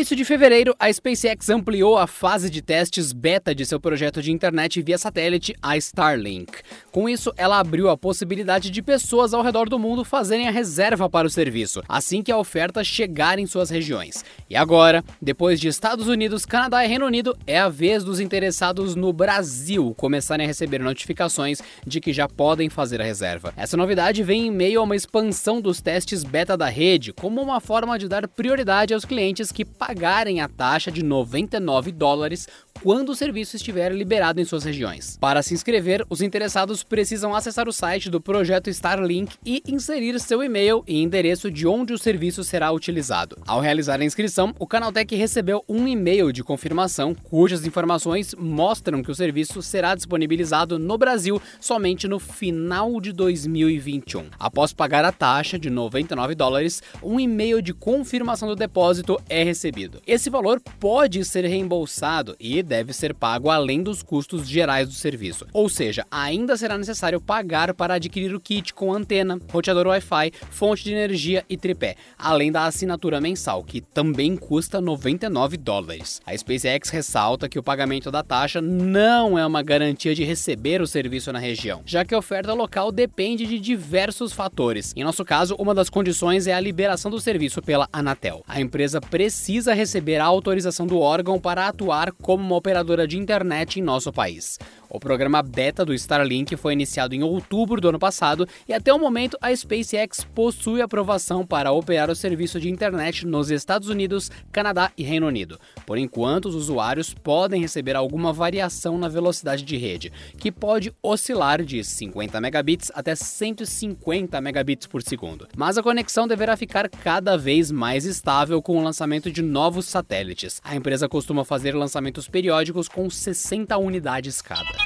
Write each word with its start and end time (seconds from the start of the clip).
Início 0.00 0.16
de 0.16 0.24
fevereiro, 0.24 0.74
a 0.78 0.90
SpaceX 0.90 1.50
ampliou 1.50 1.98
a 1.98 2.06
fase 2.06 2.48
de 2.48 2.62
testes 2.62 3.12
beta 3.12 3.54
de 3.54 3.66
seu 3.66 3.78
projeto 3.78 4.22
de 4.22 4.32
internet 4.32 4.80
via 4.80 4.96
satélite, 4.96 5.54
a 5.60 5.76
Starlink. 5.76 6.62
Com 6.90 7.06
isso, 7.06 7.30
ela 7.36 7.58
abriu 7.58 7.90
a 7.90 7.98
possibilidade 7.98 8.70
de 8.70 8.80
pessoas 8.80 9.34
ao 9.34 9.42
redor 9.42 9.68
do 9.68 9.78
mundo 9.78 10.02
fazerem 10.02 10.48
a 10.48 10.50
reserva 10.50 11.10
para 11.10 11.26
o 11.26 11.30
serviço, 11.30 11.82
assim 11.86 12.22
que 12.22 12.32
a 12.32 12.38
oferta 12.38 12.82
chegar 12.82 13.38
em 13.38 13.44
suas 13.46 13.68
regiões. 13.68 14.24
E 14.48 14.56
agora, 14.56 15.04
depois 15.20 15.60
de 15.60 15.68
Estados 15.68 16.08
Unidos, 16.08 16.46
Canadá 16.46 16.82
e 16.82 16.88
Reino 16.88 17.04
Unido, 17.04 17.36
é 17.46 17.58
a 17.58 17.68
vez 17.68 18.02
dos 18.02 18.20
interessados 18.20 18.94
no 18.94 19.12
Brasil 19.12 19.94
começarem 19.98 20.46
a 20.46 20.48
receber 20.48 20.80
notificações 20.80 21.60
de 21.86 22.00
que 22.00 22.14
já 22.14 22.26
podem 22.26 22.70
fazer 22.70 23.02
a 23.02 23.04
reserva. 23.04 23.52
Essa 23.54 23.76
novidade 23.76 24.22
vem 24.22 24.46
em 24.46 24.50
meio 24.50 24.80
a 24.80 24.82
uma 24.82 24.96
expansão 24.96 25.60
dos 25.60 25.82
testes 25.82 26.24
beta 26.24 26.56
da 26.56 26.70
rede, 26.70 27.12
como 27.12 27.42
uma 27.42 27.60
forma 27.60 27.98
de 27.98 28.08
dar 28.08 28.26
prioridade 28.26 28.94
aos 28.94 29.04
clientes 29.04 29.52
que 29.52 29.66
pagarem 29.90 30.40
a 30.40 30.46
taxa 30.46 30.88
de 30.88 31.02
99 31.02 31.90
dólares 31.90 32.46
quando 32.82 33.10
o 33.10 33.14
serviço 33.14 33.56
estiver 33.56 33.92
liberado 33.92 34.40
em 34.40 34.44
suas 34.44 34.64
regiões. 34.64 35.18
Para 35.20 35.42
se 35.42 35.52
inscrever, 35.52 36.04
os 36.08 36.22
interessados 36.22 36.82
precisam 36.82 37.34
acessar 37.34 37.68
o 37.68 37.72
site 37.72 38.08
do 38.08 38.20
projeto 38.20 38.70
Starlink 38.70 39.36
e 39.44 39.62
inserir 39.66 40.18
seu 40.18 40.42
e-mail 40.42 40.82
e 40.86 41.02
endereço 41.02 41.50
de 41.50 41.66
onde 41.66 41.92
o 41.92 41.98
serviço 41.98 42.42
será 42.42 42.72
utilizado. 42.72 43.36
Ao 43.46 43.60
realizar 43.60 44.00
a 44.00 44.04
inscrição, 44.04 44.54
o 44.58 44.66
Canaltech 44.66 45.14
recebeu 45.14 45.62
um 45.68 45.86
e-mail 45.86 46.32
de 46.32 46.42
confirmação 46.42 47.14
cujas 47.14 47.66
informações 47.66 48.34
mostram 48.34 49.02
que 49.02 49.10
o 49.10 49.14
serviço 49.14 49.60
será 49.60 49.94
disponibilizado 49.94 50.78
no 50.78 50.96
Brasil 50.96 51.40
somente 51.60 52.08
no 52.08 52.18
final 52.18 53.00
de 53.00 53.12
2021. 53.12 54.26
Após 54.38 54.72
pagar 54.72 55.04
a 55.04 55.12
taxa 55.12 55.58
de 55.58 55.68
99 55.68 56.34
dólares, 56.34 56.82
um 57.02 57.20
e-mail 57.20 57.60
de 57.60 57.74
confirmação 57.74 58.48
do 58.48 58.56
depósito 58.56 59.20
é 59.28 59.42
recebido. 59.42 60.00
Esse 60.06 60.30
valor 60.30 60.60
pode 60.78 61.24
ser 61.24 61.44
reembolsado 61.44 62.34
e 62.40 62.62
deve 62.70 62.92
ser 62.92 63.12
pago 63.12 63.50
além 63.50 63.82
dos 63.82 64.00
custos 64.00 64.48
gerais 64.48 64.86
do 64.86 64.94
serviço. 64.94 65.44
Ou 65.52 65.68
seja, 65.68 66.06
ainda 66.08 66.56
será 66.56 66.78
necessário 66.78 67.20
pagar 67.20 67.74
para 67.74 67.94
adquirir 67.94 68.32
o 68.32 68.38
kit 68.38 68.72
com 68.72 68.94
antena, 68.94 69.40
roteador 69.50 69.88
Wi-Fi, 69.88 70.30
fonte 70.50 70.84
de 70.84 70.92
energia 70.92 71.44
e 71.48 71.56
tripé, 71.56 71.96
além 72.16 72.52
da 72.52 72.66
assinatura 72.66 73.20
mensal, 73.20 73.64
que 73.64 73.80
também 73.80 74.36
custa 74.36 74.80
99 74.80 75.56
dólares. 75.56 76.22
A 76.24 76.36
SpaceX 76.36 76.90
ressalta 76.90 77.48
que 77.48 77.58
o 77.58 77.62
pagamento 77.62 78.08
da 78.08 78.22
taxa 78.22 78.60
não 78.60 79.36
é 79.36 79.44
uma 79.44 79.62
garantia 79.62 80.14
de 80.14 80.22
receber 80.22 80.80
o 80.80 80.86
serviço 80.86 81.32
na 81.32 81.40
região, 81.40 81.82
já 81.84 82.04
que 82.04 82.14
a 82.14 82.18
oferta 82.18 82.54
local 82.54 82.92
depende 82.92 83.46
de 83.46 83.58
diversos 83.58 84.32
fatores. 84.32 84.92
Em 84.94 85.02
nosso 85.02 85.24
caso, 85.24 85.56
uma 85.58 85.74
das 85.74 85.90
condições 85.90 86.46
é 86.46 86.54
a 86.54 86.60
liberação 86.60 87.10
do 87.10 87.20
serviço 87.20 87.60
pela 87.60 87.88
Anatel. 87.92 88.44
A 88.46 88.60
empresa 88.60 89.00
precisa 89.00 89.74
receber 89.74 90.18
a 90.18 90.24
autorização 90.24 90.86
do 90.86 91.00
órgão 91.00 91.40
para 91.40 91.66
atuar 91.66 92.12
como 92.12 92.44
uma 92.50 92.56
operadora 92.56 93.06
de 93.06 93.16
internet 93.16 93.78
em 93.78 93.82
nosso 93.82 94.12
país. 94.12 94.58
O 94.90 94.98
programa 94.98 95.40
beta 95.40 95.84
do 95.84 95.94
Starlink 95.94 96.56
foi 96.56 96.72
iniciado 96.72 97.14
em 97.14 97.22
outubro 97.22 97.80
do 97.80 97.90
ano 97.90 97.98
passado 97.98 98.46
e 98.68 98.74
até 98.74 98.92
o 98.92 98.98
momento 98.98 99.38
a 99.40 99.54
SpaceX 99.54 100.24
possui 100.34 100.82
aprovação 100.82 101.46
para 101.46 101.70
operar 101.70 102.10
o 102.10 102.16
serviço 102.16 102.58
de 102.58 102.68
internet 102.68 103.24
nos 103.24 103.52
Estados 103.52 103.88
Unidos, 103.88 104.32
Canadá 104.50 104.90
e 104.98 105.04
Reino 105.04 105.28
Unido. 105.28 105.60
Por 105.86 105.96
enquanto, 105.96 106.46
os 106.46 106.56
usuários 106.56 107.14
podem 107.14 107.60
receber 107.60 107.94
alguma 107.94 108.32
variação 108.32 108.98
na 108.98 109.06
velocidade 109.06 109.62
de 109.62 109.76
rede, 109.76 110.12
que 110.36 110.50
pode 110.50 110.92
oscilar 111.00 111.62
de 111.62 111.84
50 111.84 112.40
megabits 112.40 112.90
até 112.92 113.14
150 113.14 114.40
megabits 114.40 114.88
por 114.88 115.02
segundo. 115.02 115.46
Mas 115.56 115.78
a 115.78 115.84
conexão 115.84 116.26
deverá 116.26 116.56
ficar 116.56 116.88
cada 116.88 117.38
vez 117.38 117.70
mais 117.70 118.04
estável 118.04 118.60
com 118.60 118.76
o 118.76 118.82
lançamento 118.82 119.30
de 119.30 119.40
novos 119.40 119.86
satélites. 119.86 120.60
A 120.64 120.74
empresa 120.74 121.08
costuma 121.08 121.44
fazer 121.44 121.76
lançamentos 121.76 122.26
periódicos 122.26 122.88
com 122.88 123.08
60 123.08 123.78
unidades 123.78 124.42
cada. 124.42 124.79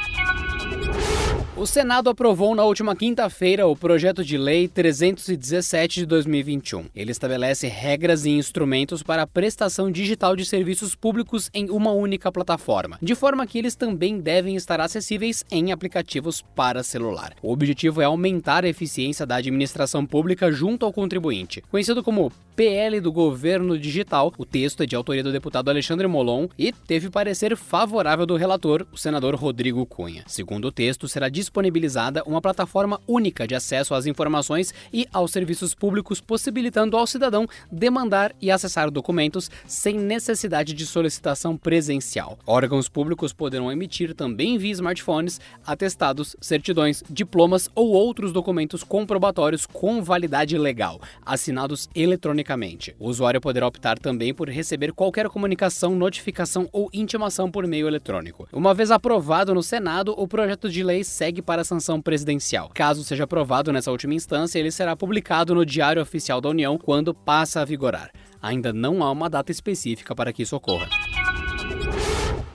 O 1.56 1.66
Senado 1.66 2.10
aprovou 2.10 2.53
na 2.53 2.65
última 2.65 2.97
quinta-feira 2.97 3.65
o 3.65 3.76
projeto 3.76 4.25
de 4.25 4.37
lei 4.37 4.66
317 4.66 6.00
de 6.00 6.06
2021. 6.06 6.87
Ele 6.92 7.12
estabelece 7.12 7.69
regras 7.69 8.25
e 8.25 8.31
instrumentos 8.31 9.04
para 9.04 9.22
a 9.22 9.26
prestação 9.26 9.88
digital 9.88 10.34
de 10.34 10.44
serviços 10.44 10.97
públicos 10.97 11.50
em 11.54 11.70
uma 11.70 11.93
única 11.93 12.32
plataforma, 12.32 12.98
de 13.00 13.14
forma 13.14 13.47
que 13.47 13.56
eles 13.56 13.76
também 13.76 14.19
devem 14.19 14.56
estar 14.56 14.81
acessíveis 14.81 15.44
em 15.48 15.70
aplicativos 15.70 16.43
para 16.56 16.82
celular. 16.82 17.34
O 17.41 17.53
objetivo 17.53 18.03
é 18.03 18.04
aumentar 18.04 18.64
a 18.64 18.69
eficiência 18.69 19.25
da 19.25 19.37
administração 19.37 20.04
pública 20.04 20.50
junto 20.50 20.84
ao 20.84 20.93
contribuinte. 20.93 21.62
Conhecido 21.70 22.03
como 22.03 22.32
PL 22.56 23.00
do 23.00 23.12
Governo 23.12 23.78
Digital, 23.78 24.32
o 24.38 24.44
texto 24.44 24.82
é 24.82 24.87
de 24.87 24.94
autoria 24.94 25.22
do 25.22 25.32
deputado 25.32 25.69
Alexandre 25.69 26.06
Molon 26.06 26.48
e 26.59 26.72
teve 26.72 27.10
parecer 27.10 27.56
favorável 27.56 28.26
do 28.26 28.37
relator, 28.37 28.87
o 28.93 28.97
senador 28.97 29.34
Rodrigo 29.34 29.84
Cunha. 29.87 30.25
Segundo 30.26 30.66
o 30.66 30.72
texto, 30.72 31.09
será 31.09 31.28
disponibilizada 31.44 32.22
uma 32.25 32.41
plataforma 32.41 33.00
única 33.06 33.47
de 33.47 33.55
acesso 33.55 33.94
às 33.94 34.06
informações 34.06 34.75
e 34.93 35.06
aos 35.12 35.31
serviços 35.31 35.75
públicos, 35.75 36.21
possibilitando 36.21 36.97
ao 36.97 37.06
cidadão 37.06 37.47
demandar 37.71 38.34
e 38.41 38.50
acessar 38.50 38.91
documentos 38.91 39.50
sem 39.66 39.99
necessidade 39.99 40.72
de 40.72 40.87
solicitação 40.87 41.56
presencial. 41.56 42.38
Órgãos 42.47 42.88
públicos 42.88 43.32
poderão 43.32 43.71
emitir 43.71 44.15
também 44.15 44.59
via 44.59 44.72
smartphones 44.72 45.41
atestados, 45.66 46.37
certidões, 46.41 47.03
diplomas 47.09 47.69
ou 47.75 47.91
outros 47.91 48.32
documentos 48.32 48.82
comprobatórios 48.82 49.66
com 49.66 50.03
validade 50.03 50.56
legal, 50.56 51.00
assinados 51.25 51.88
eletronicamente. 51.94 52.94
O 52.99 53.09
usuário 53.09 53.41
poderá 53.41 53.66
optar 53.66 53.99
também 53.99 54.32
por 54.32 54.49
receber 54.49 54.93
qualquer 54.93 55.28
comunicação, 55.28 55.94
notificação 55.94 56.69
ou 56.72 56.88
intimação 56.93 57.50
por 57.50 57.66
meio 57.66 57.87
eletrônico. 57.87 58.49
Uma 58.53 58.75
vez 58.75 58.91
aprovado 58.91 59.55
no 59.55 59.62
Senado, 59.62 60.15
o 60.16 60.26
projeto 60.26 60.69
de 60.71 60.82
lei 60.82 61.05
segue 61.05 61.34
segue 61.34 61.43
para 61.43 61.62
a 61.62 61.65
sanção 61.65 62.00
presidencial. 62.00 62.71
Caso 62.72 63.03
seja 63.03 63.25
aprovado 63.25 63.72
nessa 63.72 63.91
última 63.91 64.15
instância, 64.15 64.59
ele 64.59 64.71
será 64.71 64.95
publicado 64.95 65.55
no 65.55 65.67
Diário 65.67 66.00
Oficial 66.00 66.41
da 66.41 66.49
União 66.49 66.78
quando 66.78 67.12
passa 67.12 67.61
a 67.61 67.65
vigorar. 67.65 68.11
Ainda 68.41 68.72
não 68.72 69.03
há 69.03 69.11
uma 69.11 69.28
data 69.28 69.50
específica 69.50 70.15
para 70.15 70.33
que 70.33 70.43
isso 70.43 70.55
ocorra. 70.55 71.03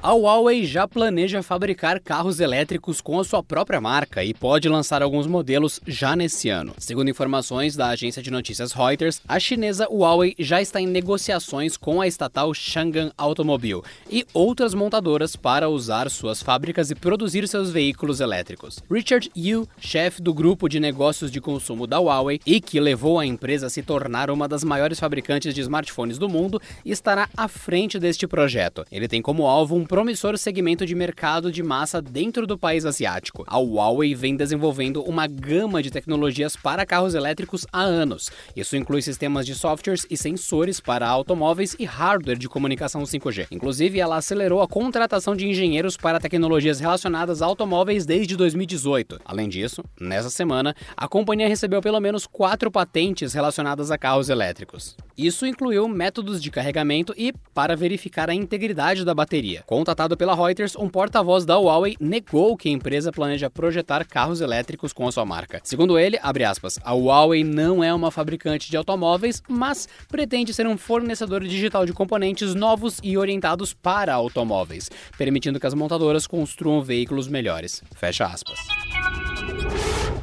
A 0.01 0.13
Huawei 0.13 0.65
já 0.65 0.87
planeja 0.87 1.43
fabricar 1.43 1.99
carros 1.99 2.39
elétricos 2.39 3.01
com 3.01 3.19
a 3.19 3.23
sua 3.25 3.43
própria 3.43 3.81
marca 3.81 4.23
e 4.23 4.33
pode 4.33 4.69
lançar 4.69 5.03
alguns 5.03 5.27
modelos 5.27 5.81
já 5.85 6.15
nesse 6.15 6.47
ano. 6.47 6.73
Segundo 6.77 7.09
informações 7.09 7.75
da 7.75 7.89
agência 7.89 8.23
de 8.23 8.31
notícias 8.31 8.71
Reuters, 8.71 9.21
a 9.27 9.38
chinesa 9.41 9.89
Huawei 9.91 10.35
já 10.39 10.61
está 10.61 10.79
em 10.79 10.88
negociações 10.88 11.75
com 11.75 11.99
a 11.99 12.07
estatal 12.07 12.53
Changan 12.53 13.11
Automobile 13.17 13.81
e 14.09 14.25
outras 14.33 14.73
montadoras 14.73 15.35
para 15.35 15.67
usar 15.67 16.09
suas 16.09 16.41
fábricas 16.41 16.89
e 16.89 16.95
produzir 16.95 17.45
seus 17.45 17.69
veículos 17.69 18.21
elétricos. 18.21 18.79
Richard 18.89 19.29
Yu, 19.35 19.67
chefe 19.81 20.21
do 20.21 20.33
grupo 20.33 20.69
de 20.69 20.79
negócios 20.79 21.29
de 21.29 21.41
consumo 21.41 21.85
da 21.85 21.99
Huawei 21.99 22.39
e 22.45 22.61
que 22.61 22.79
levou 22.79 23.19
a 23.19 23.25
empresa 23.25 23.67
a 23.67 23.69
se 23.69 23.83
tornar 23.83 24.31
uma 24.31 24.47
das 24.47 24.63
maiores 24.63 24.97
fabricantes 24.97 25.53
de 25.53 25.59
smartphones 25.59 26.17
do 26.17 26.29
mundo, 26.29 26.61
estará 26.85 27.27
à 27.35 27.49
frente 27.49 27.99
deste 27.99 28.25
projeto. 28.25 28.85
Ele 28.89 29.05
tem 29.05 29.21
como 29.21 29.45
alvo 29.45 29.75
um 29.75 29.88
promissor 29.89 30.38
segmento 30.38 30.85
de 30.85 30.94
mercado 30.94 31.51
de 31.51 31.63
massa 31.63 32.00
dentro 32.00 32.45
do 32.45 32.59
país 32.59 32.85
asiático. 32.85 33.44
A 33.47 33.57
Huawei 33.57 34.13
vem 34.13 34.35
desenvolvendo 34.35 35.01
uma 35.01 35.25
gama 35.25 35.81
de 35.81 35.89
tecnologias 35.89 36.55
para 36.55 36.85
carros 36.85 37.16
elétricos 37.16 37.66
há 37.73 37.81
anos. 37.81 38.29
Isso 38.55 38.77
inclui 38.77 39.01
sistemas 39.01 39.47
de 39.47 39.56
softwares 39.56 40.06
e 40.07 40.15
sensores 40.15 40.80
para 40.80 41.07
automóveis 41.07 41.75
e 41.80 41.86
hardware 41.86 42.38
de 42.38 42.47
comunicação 42.47 43.01
5G. 43.01 43.47
Inclusive, 43.50 44.00
ela 44.00 44.18
acelerou 44.18 44.62
a 44.62 44.68
contratação 44.68 45.36
de 45.36 45.47
engenheiros 45.47 45.97
para 45.97 46.19
tecnologias 46.19 46.80
relacionadas 46.80 47.41
a 47.41 47.47
automóveis 47.47 48.06
desde 48.06 48.38
2018. 48.38 49.19
Além 49.25 49.50
disso, 49.50 49.83
nessa 50.00 50.30
semana, 50.30 50.75
a 50.95 51.07
companhia 51.07 51.47
recebeu 51.47 51.81
pelo 51.81 52.00
menos 52.00 52.27
quatro 52.27 52.69
patentes 52.69 53.33
relacionadas 53.33 53.89
a 53.89 53.97
carros 53.97 54.30
elétricos. 54.30 54.95
Isso 55.18 55.45
incluiu 55.45 55.86
métodos 55.88 56.41
de 56.41 56.50
carregamento 56.51 57.13
e 57.18 57.33
para 57.53 57.75
verificar 57.75 58.30
a 58.30 58.33
integridade 58.36 59.03
da 59.03 59.15
bateria. 59.15 59.63
Contatado 59.79 60.17
pela 60.17 60.35
Reuters, 60.35 60.75
um 60.75 60.89
porta-voz 60.89 61.45
da 61.45 61.57
Huawei 61.57 61.95
negou 62.01 62.57
que 62.57 62.67
a 62.67 62.71
empresa 62.73 63.13
planeja 63.13 63.49
projetar 63.49 64.05
carros 64.05 64.41
elétricos 64.41 64.91
com 64.91 65.07
a 65.07 65.11
sua 65.13 65.23
marca. 65.23 65.61
Segundo 65.63 65.97
ele, 65.97 66.19
aspas, 66.21 66.77
a 66.83 66.91
Huawei 66.91 67.45
não 67.45 67.81
é 67.81 67.93
uma 67.93 68.11
fabricante 68.11 68.69
de 68.69 68.75
automóveis, 68.75 69.41
mas 69.47 69.87
pretende 70.09 70.53
ser 70.53 70.67
um 70.67 70.77
fornecedor 70.77 71.45
digital 71.45 71.85
de 71.85 71.93
componentes 71.93 72.53
novos 72.53 72.99
e 73.01 73.17
orientados 73.17 73.73
para 73.73 74.13
automóveis, 74.13 74.89
permitindo 75.17 75.61
que 75.61 75.67
as 75.67 75.73
montadoras 75.73 76.27
construam 76.27 76.81
veículos 76.81 77.29
melhores. 77.29 77.81
Fecha 77.95 78.25
aspas. 78.25 78.59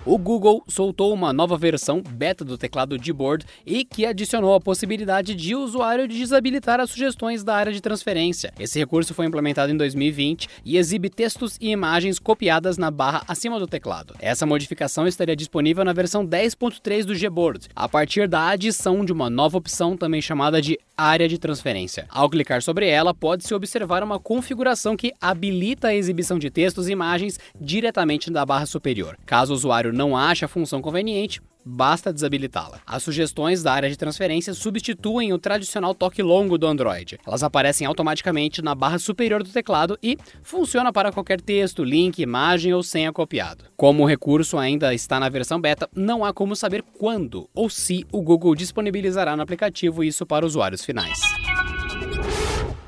O 0.06 0.16
Google 0.18 0.62
soltou 0.68 1.12
uma 1.12 1.32
nova 1.32 1.58
versão 1.58 2.00
beta 2.00 2.44
do 2.44 2.56
teclado 2.56 2.96
Gboard 2.96 3.44
e 3.66 3.84
que 3.84 4.06
adicionou 4.06 4.54
a 4.54 4.60
possibilidade 4.60 5.34
de 5.34 5.52
o 5.52 5.58
usuário 5.58 6.06
desabilitar 6.06 6.78
as 6.78 6.90
sugestões 6.90 7.42
da 7.42 7.56
área 7.56 7.72
de 7.72 7.80
transferência. 7.80 8.54
Esse 8.56 8.78
recurso 8.78 9.12
foi 9.12 9.26
implementado 9.26 9.72
em 9.72 9.76
2020 9.76 10.48
e 10.64 10.76
exibe 10.76 11.10
textos 11.10 11.58
e 11.60 11.70
imagens 11.70 12.20
copiadas 12.20 12.78
na 12.78 12.88
barra 12.88 13.24
acima 13.26 13.58
do 13.58 13.66
teclado. 13.66 14.14
Essa 14.20 14.46
modificação 14.46 15.08
estaria 15.08 15.34
disponível 15.34 15.84
na 15.84 15.92
versão 15.92 16.24
10.3 16.24 17.04
do 17.04 17.18
Gboard, 17.18 17.66
a 17.74 17.88
partir 17.88 18.28
da 18.28 18.46
adição 18.46 19.04
de 19.04 19.12
uma 19.12 19.28
nova 19.28 19.58
opção 19.58 19.96
também 19.96 20.22
chamada 20.22 20.62
de 20.62 20.78
área 20.96 21.28
de 21.28 21.38
transferência. 21.38 22.06
Ao 22.08 22.30
clicar 22.30 22.62
sobre 22.62 22.88
ela, 22.88 23.12
pode-se 23.12 23.52
observar 23.54 24.02
uma 24.02 24.18
configuração 24.18 24.96
que 24.96 25.12
habilita 25.20 25.88
a 25.88 25.94
exibição 25.94 26.38
de 26.38 26.50
textos 26.50 26.88
e 26.88 26.92
imagens 26.92 27.38
diretamente 27.60 28.30
da 28.30 28.46
barra 28.46 28.66
superior. 28.66 29.18
Caso 29.26 29.52
o 29.52 29.56
usuário 29.56 29.92
não 29.92 30.16
ache 30.16 30.44
a 30.44 30.48
função 30.48 30.80
conveniente, 30.80 31.40
basta 31.66 32.12
desabilitá-la. 32.12 32.78
As 32.86 33.02
sugestões 33.02 33.62
da 33.62 33.72
área 33.72 33.90
de 33.90 33.96
transferência 33.96 34.54
substituem 34.54 35.32
o 35.32 35.38
tradicional 35.38 35.94
toque 35.94 36.22
longo 36.22 36.56
do 36.56 36.66
Android. 36.66 37.18
Elas 37.26 37.42
aparecem 37.42 37.86
automaticamente 37.86 38.62
na 38.62 38.74
barra 38.74 38.98
superior 38.98 39.42
do 39.42 39.50
teclado 39.50 39.98
e 40.00 40.16
funciona 40.42 40.92
para 40.92 41.10
qualquer 41.10 41.40
texto, 41.40 41.82
link, 41.82 42.22
imagem 42.22 42.72
ou 42.72 42.82
senha 42.82 43.12
copiado. 43.12 43.64
Como 43.76 44.04
o 44.04 44.06
recurso 44.06 44.56
ainda 44.56 44.94
está 44.94 45.18
na 45.18 45.28
versão 45.28 45.60
beta, 45.60 45.88
não 45.94 46.24
há 46.24 46.32
como 46.32 46.54
saber 46.54 46.84
quando 46.96 47.48
ou 47.52 47.68
se 47.68 48.06
o 48.12 48.22
Google 48.22 48.54
disponibilizará 48.54 49.36
no 49.36 49.42
aplicativo 49.42 50.04
isso 50.04 50.24
para 50.24 50.46
usuários 50.46 50.84
finais. 50.84 51.20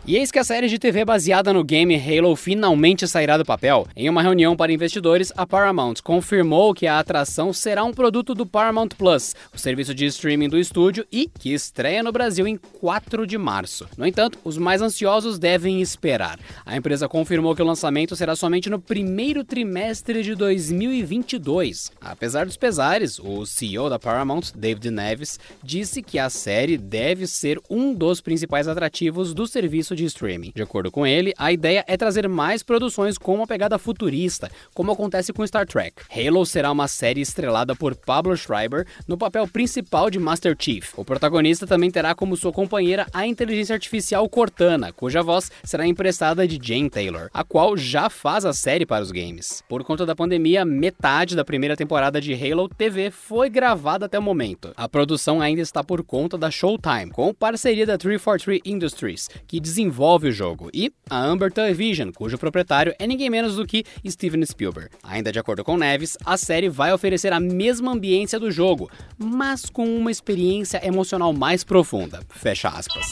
E 0.08 0.16
eis 0.16 0.30
que 0.30 0.38
a 0.38 0.44
série 0.44 0.68
de 0.68 0.78
TV 0.78 1.04
baseada 1.04 1.52
no 1.52 1.62
game 1.62 1.94
Halo 1.94 2.34
finalmente 2.34 3.06
sairá 3.06 3.36
do 3.36 3.44
papel. 3.44 3.86
Em 3.94 4.08
uma 4.08 4.22
reunião 4.22 4.56
para 4.56 4.72
investidores, 4.72 5.30
a 5.36 5.46
Paramount 5.46 5.96
confirmou 6.02 6.72
que 6.72 6.86
a 6.86 6.98
atração 6.98 7.52
será 7.52 7.84
um 7.84 7.92
produto 7.92 8.34
do 8.34 8.46
Paramount 8.46 8.88
Plus, 8.96 9.36
o 9.54 9.58
serviço 9.58 9.94
de 9.94 10.06
streaming 10.06 10.48
do 10.48 10.58
estúdio, 10.58 11.06
e 11.12 11.28
que 11.38 11.52
estreia 11.52 12.02
no 12.02 12.10
Brasil 12.10 12.48
em 12.48 12.56
4 12.56 13.26
de 13.26 13.36
março. 13.36 13.86
No 13.98 14.06
entanto, 14.06 14.38
os 14.44 14.56
mais 14.56 14.80
ansiosos 14.80 15.38
devem 15.38 15.82
esperar. 15.82 16.40
A 16.64 16.74
empresa 16.74 17.06
confirmou 17.06 17.54
que 17.54 17.60
o 17.60 17.66
lançamento 17.66 18.16
será 18.16 18.34
somente 18.34 18.70
no 18.70 18.80
primeiro 18.80 19.44
trimestre 19.44 20.22
de 20.22 20.34
2022. 20.34 21.92
Apesar 22.00 22.46
dos 22.46 22.56
pesares, 22.56 23.18
o 23.18 23.44
CEO 23.44 23.90
da 23.90 23.98
Paramount, 23.98 24.52
David 24.56 24.90
Neves, 24.90 25.38
disse 25.62 26.02
que 26.02 26.18
a 26.18 26.30
série 26.30 26.78
deve 26.78 27.26
ser 27.26 27.60
um 27.68 27.92
dos 27.92 28.22
principais 28.22 28.66
atrativos 28.66 29.34
do 29.34 29.46
serviço 29.46 29.97
de 29.98 30.06
streaming. 30.06 30.52
De 30.54 30.62
acordo 30.62 30.90
com 30.90 31.06
ele, 31.06 31.32
a 31.36 31.52
ideia 31.52 31.84
é 31.86 31.96
trazer 31.96 32.28
mais 32.28 32.62
produções 32.62 33.18
com 33.18 33.34
uma 33.34 33.46
pegada 33.46 33.78
futurista, 33.78 34.50
como 34.72 34.92
acontece 34.92 35.32
com 35.32 35.46
Star 35.46 35.66
Trek. 35.66 36.02
Halo 36.10 36.46
será 36.46 36.70
uma 36.70 36.88
série 36.88 37.20
estrelada 37.20 37.74
por 37.74 37.94
Pablo 37.94 38.36
Schreiber 38.36 38.86
no 39.06 39.18
papel 39.18 39.46
principal 39.46 40.08
de 40.10 40.18
Master 40.18 40.56
Chief. 40.58 40.92
O 40.96 41.04
protagonista 41.04 41.66
também 41.66 41.90
terá 41.90 42.14
como 42.14 42.36
sua 42.36 42.52
companheira 42.52 43.06
a 43.12 43.26
inteligência 43.26 43.74
artificial 43.74 44.28
Cortana, 44.28 44.92
cuja 44.92 45.22
voz 45.22 45.50
será 45.64 45.86
emprestada 45.86 46.46
de 46.46 46.58
Jane 46.62 46.88
Taylor, 46.88 47.28
a 47.34 47.42
qual 47.44 47.76
já 47.76 48.08
faz 48.08 48.44
a 48.44 48.52
série 48.52 48.86
para 48.86 49.02
os 49.02 49.10
games. 49.10 49.62
Por 49.68 49.82
conta 49.84 50.06
da 50.06 50.14
pandemia, 50.14 50.64
metade 50.64 51.34
da 51.34 51.44
primeira 51.44 51.76
temporada 51.76 52.20
de 52.20 52.32
Halo 52.32 52.68
TV 52.68 53.10
foi 53.10 53.50
gravada 53.50 54.06
até 54.06 54.18
o 54.18 54.22
momento. 54.22 54.72
A 54.76 54.88
produção 54.88 55.40
ainda 55.40 55.60
está 55.60 55.82
por 55.82 56.02
conta 56.04 56.38
da 56.38 56.50
Showtime, 56.50 57.10
com 57.10 57.34
parceria 57.34 57.84
da 57.84 57.98
343 57.98 58.60
Industries, 58.64 59.28
que 59.46 59.58
desenvolve 59.58 59.87
desenvolve 59.88 60.28
o 60.28 60.32
jogo, 60.32 60.70
e 60.72 60.92
a 61.08 61.18
Amber 61.18 61.50
Television, 61.50 62.10
cujo 62.12 62.38
proprietário 62.38 62.94
é 62.98 63.06
ninguém 63.06 63.30
menos 63.30 63.56
do 63.56 63.66
que 63.66 63.84
Steven 64.06 64.44
Spielberg. 64.44 64.90
Ainda 65.02 65.32
de 65.32 65.38
acordo 65.38 65.64
com 65.64 65.76
Neves, 65.76 66.16
a 66.24 66.36
série 66.36 66.68
vai 66.68 66.92
oferecer 66.92 67.32
a 67.32 67.40
mesma 67.40 67.92
ambiência 67.92 68.38
do 68.38 68.50
jogo, 68.50 68.90
mas 69.16 69.66
com 69.66 69.86
uma 69.96 70.10
experiência 70.10 70.86
emocional 70.86 71.32
mais 71.32 71.64
profunda. 71.64 72.20
Fecha 72.28 72.68
aspas. 72.68 73.06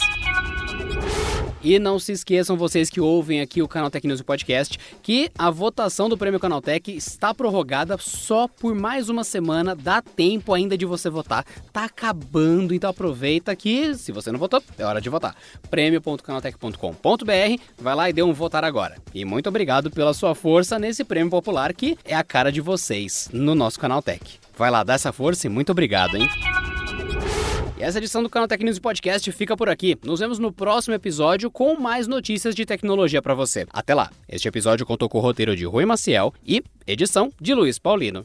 E 1.67 1.81
não 1.81 1.99
se 1.99 2.13
esqueçam, 2.13 2.57
vocês 2.57 2.89
que 2.89 3.01
ouvem 3.01 3.41
aqui 3.41 3.61
o 3.61 3.67
Canal 3.67 3.91
Tech 3.91 4.07
News 4.07 4.23
Podcast, 4.23 4.79
que 5.03 5.33
a 5.37 5.51
votação 5.51 6.09
do 6.09 6.17
Prêmio 6.17 6.39
Canaltech 6.39 6.95
está 6.95 7.35
prorrogada 7.35 7.99
só 7.99 8.47
por 8.47 8.73
mais 8.73 9.09
uma 9.09 9.25
semana. 9.25 9.75
Dá 9.75 10.01
tempo 10.01 10.55
ainda 10.55 10.79
de 10.79 10.87
você 10.87 11.11
votar. 11.11 11.45
Tá 11.73 11.87
acabando, 11.87 12.73
então 12.73 12.89
aproveita 12.89 13.57
que, 13.57 13.97
se 13.97 14.13
você 14.13 14.31
não 14.31 14.39
votou, 14.39 14.63
é 14.79 14.85
hora 14.85 15.01
de 15.01 15.09
votar. 15.09 15.35
prêmio.canaltech.com.br, 15.69 17.63
vai 17.77 17.95
lá 17.97 18.09
e 18.11 18.13
dê 18.13 18.23
um 18.23 18.33
votar 18.33 18.63
agora. 18.63 18.99
E 19.13 19.25
muito 19.25 19.49
obrigado 19.49 19.91
pela 19.91 20.15
sua 20.15 20.37
força 20.37 20.79
nesse 20.79 21.03
prêmio 21.03 21.33
popular 21.33 21.75
que 21.75 21.99
é 22.05 22.15
a 22.15 22.23
cara 22.23 22.53
de 22.53 22.61
vocês 22.61 23.29
no 23.33 23.57
nosso 23.57 23.81
Canal 23.81 24.01
Tech. 24.01 24.39
Vai 24.57 24.71
lá, 24.71 24.85
dá 24.85 24.95
essa 24.95 25.13
força 25.13 25.49
e 25.49 25.51
muito 25.51 25.73
obrigado, 25.73 26.17
hein? 26.17 26.29
E 27.79 27.83
essa 27.83 27.99
edição 27.99 28.23
do 28.23 28.31
Canal 28.31 28.49
News 28.61 28.79
Podcast 28.79 29.31
fica 29.33 29.55
por 29.55 29.69
aqui. 29.69 29.99
Nos 30.03 30.21
vemos 30.21 30.39
no 30.39 30.51
próximo 30.51 30.95
episódio 30.95 31.51
com 31.51 31.79
mais 31.79 32.07
notícias 32.07 32.55
de 32.55 32.65
tecnologia 32.65 33.21
para 33.21 33.35
você. 33.35 33.67
Até 33.71 33.95
lá. 33.95 34.11
Este 34.27 34.49
episódio 34.49 34.87
contou 34.87 35.11
com 35.11 35.19
o 35.19 35.21
roteiro 35.21 35.55
de 35.55 35.67
Rui 35.67 35.85
Maciel 35.85 36.33
e 36.45 36.63
edição 36.87 37.31
de 37.39 37.53
Luiz 37.53 37.79
Paulino. 37.79 38.25